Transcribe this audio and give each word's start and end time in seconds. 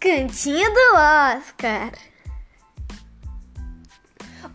Cantinho 0.00 0.72
do 0.72 0.94
Oscar. 0.94 1.92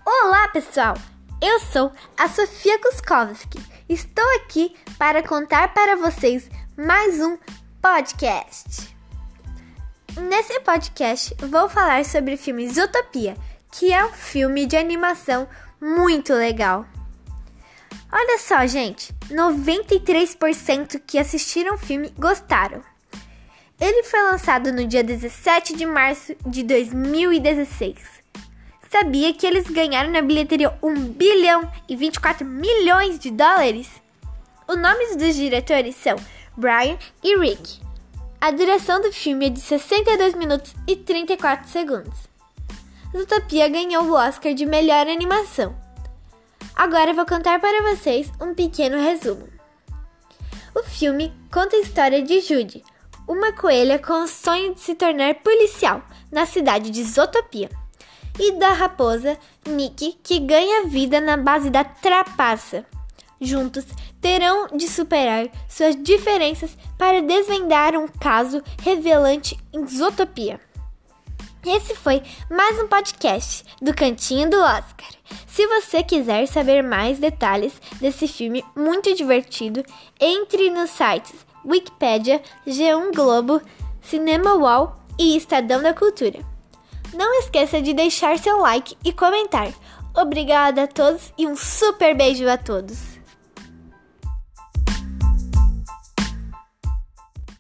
Olá, 0.04 0.48
pessoal. 0.48 0.96
Eu 1.40 1.60
sou 1.60 1.92
a 2.18 2.28
Sofia 2.28 2.80
Kuskowski. 2.80 3.64
Estou 3.88 4.26
aqui 4.38 4.76
para 4.98 5.22
contar 5.22 5.72
para 5.72 5.98
vocês 5.98 6.50
mais 6.76 7.22
um 7.22 7.38
podcast. 7.80 8.90
Nesse 10.18 10.60
podcast, 10.62 11.36
vou 11.48 11.70
falar 11.70 12.04
sobre 12.06 12.34
o 12.34 12.40
filme 12.40 12.68
Zootopia, 12.68 13.38
que 13.72 13.94
é 13.94 14.04
um 14.04 14.14
filme 14.14 14.66
de 14.66 14.76
animação 14.76 15.48
muito 15.80 16.34
legal. 16.34 16.88
Olha 18.12 18.40
só, 18.40 18.66
gente, 18.66 19.14
93% 19.30 21.00
que 21.06 21.20
assistiram 21.20 21.76
o 21.76 21.78
filme 21.78 22.12
gostaram. 22.18 22.95
Ele 23.80 24.04
foi 24.04 24.22
lançado 24.22 24.72
no 24.72 24.88
dia 24.88 25.04
17 25.04 25.76
de 25.76 25.86
março 25.86 26.34
de 26.46 26.64
2016. 26.64 27.98
Sabia 28.90 29.34
que 29.34 29.46
eles 29.46 29.70
ganharam 29.70 30.12
na 30.12 30.22
bilheteria 30.22 30.78
1 30.82 30.94
bilhão 31.10 31.70
e 31.90 31.96
24 31.96 32.46
milhões 32.46 33.20
de 33.20 33.32
dólares? 33.32 33.90
Os 34.68 34.78
nomes 34.78 35.18
dos 35.18 35.36
diretores 35.36 35.96
são 35.96 36.16
Brian 36.56 36.98
e 37.22 37.38
Rick. 37.38 37.82
A 38.40 38.52
duração 38.52 39.02
do 39.02 39.12
filme 39.12 39.48
é 39.48 39.50
de 39.50 39.60
62 39.60 40.36
minutos 40.36 40.74
e 40.88 40.96
34 40.96 41.68
segundos. 41.68 42.30
Zootopia 43.12 43.68
ganhou 43.68 44.06
o 44.06 44.14
Oscar 44.14 44.54
de 44.54 44.66
melhor 44.66 45.08
animação. 45.08 45.76
Agora 46.74 47.14
vou 47.14 47.26
contar 47.26 47.60
para 47.60 47.94
vocês 47.94 48.32
um 48.40 48.54
pequeno 48.54 48.98
resumo. 48.98 49.48
O 50.74 50.84
filme 50.84 51.34
conta 51.52 51.76
a 51.76 51.80
história 51.80 52.22
de 52.22 52.40
Judy, 52.42 52.84
uma 53.28 53.52
coelha 53.54 54.00
com 54.00 54.24
o 54.24 54.28
sonho 54.28 54.74
de 54.74 54.82
se 54.82 54.96
tornar 54.96 55.36
policial 55.36 56.04
na 56.32 56.46
cidade 56.46 56.90
de 56.90 57.04
Zootopia, 57.04 57.70
e 58.40 58.52
da 58.54 58.74
raposa 58.74 59.38
Nick, 59.68 60.18
que 60.24 60.40
ganha 60.40 60.88
vida 60.88 61.22
na 61.22 61.38
base 61.38 61.70
da 61.70 61.84
trapaça. 61.84 62.86
Juntos 63.40 63.86
terão 64.22 64.68
de 64.68 64.88
superar 64.88 65.48
suas 65.70 65.96
diferenças 65.96 66.76
para 66.98 67.22
desvendar 67.22 67.96
um 67.96 68.08
caso 68.08 68.62
revelante 68.82 69.58
em 69.74 69.86
Zootopia. 69.86 70.60
Esse 71.66 71.96
foi 71.96 72.22
mais 72.48 72.80
um 72.80 72.88
podcast 72.88 73.66
do 73.82 73.92
Cantinho 73.92 74.48
do 74.48 74.56
Oscar. 74.56 75.08
Se 75.48 75.66
você 75.66 76.04
quiser 76.04 76.46
saber 76.48 76.84
mais 76.84 77.18
detalhes 77.18 77.74
desse 78.00 78.28
filme 78.28 78.64
muito 78.76 79.16
divertido, 79.16 79.84
entre 80.22 80.70
nos 80.70 80.92
sites 80.92 81.34
Wikipedia, 81.66 82.40
G1 82.68 83.16
Globo, 83.16 83.60
Cinema 84.00 84.54
Wall 84.54 84.96
e 85.18 85.36
Estadão 85.36 85.82
da 85.82 85.92
Cultura. 85.92 86.40
Não 87.16 87.40
esqueça 87.40 87.82
de 87.82 87.94
deixar 87.94 88.38
seu 88.38 88.60
like 88.60 88.96
e 89.04 89.12
comentar. 89.12 89.74
Obrigada 90.16 90.84
a 90.84 90.88
todos 90.88 91.34
e 91.36 91.48
um 91.48 91.56
super 91.56 92.16
beijo 92.16 92.48
a 92.48 92.60
todos! 92.60 93.15